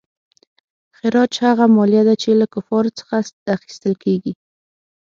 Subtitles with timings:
[0.97, 3.13] خراج هغه مالیه ده چې له کفارو څخه
[3.57, 4.33] اخیستل کیږي.